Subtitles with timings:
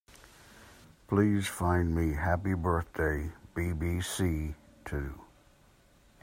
[1.07, 5.13] Please find me Happy Birthday BBC Two.